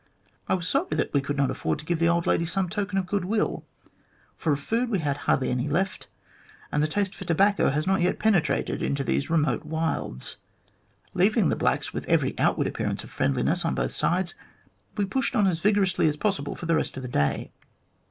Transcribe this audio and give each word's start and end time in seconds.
I 0.49 0.55
was 0.55 0.67
sorry 0.67 0.87
that 0.93 1.13
we 1.13 1.21
could 1.21 1.37
not 1.37 1.51
afford 1.51 1.77
to 1.77 1.85
give 1.85 1.99
the 1.99 2.09
old 2.09 2.25
lady 2.25 2.47
some 2.47 2.67
token 2.69 2.97
of 2.97 3.05
good 3.05 3.23
will, 3.23 3.67
for 4.35 4.51
of 4.51 4.59
food 4.59 4.89
we 4.89 4.97
had 4.97 5.15
hardly 5.29 5.51
any 5.51 5.67
left, 5.67 6.07
and 6.71 6.81
the 6.81 6.87
taste 6.87 7.13
for 7.13 7.23
tobacco 7.23 7.69
had 7.69 7.85
not 7.85 8.01
yet 8.01 8.17
penetrated 8.17 8.81
into 8.81 9.03
these 9.03 9.29
remote 9.29 9.63
wilds. 9.63 10.37
Leaving 11.13 11.49
the 11.49 11.55
blacks 11.55 11.93
with 11.93 12.07
every 12.07 12.33
outward 12.39 12.65
appearance 12.65 13.03
of 13.03 13.11
friendliness 13.11 13.63
on 13.63 13.75
both 13.75 13.93
sides, 13.93 14.33
we 14.97 15.05
pushed 15.05 15.35
on 15.35 15.45
as 15.45 15.59
vigorously 15.59 16.07
as 16.07 16.17
possible 16.17 16.55
for 16.55 16.65
the 16.65 16.75
rest 16.75 16.97
of 16.97 17.03
the 17.03 17.07
day. 17.07 17.51